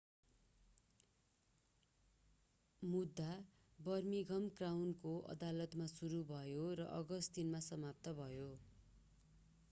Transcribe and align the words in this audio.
मुद्दा 2.81 3.27
बर्मिंघम 3.79 4.47
क्राउनको 4.55 5.11
अदालतमा 5.33 5.87
सुरु 5.91 6.21
भयो 6.31 6.63
र 6.79 6.87
अगस्ट3 6.95 7.45
मा 7.51 7.61
समाप्त 7.67 8.15
भयो 8.21 8.49